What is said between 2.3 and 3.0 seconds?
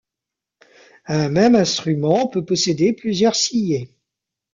posséder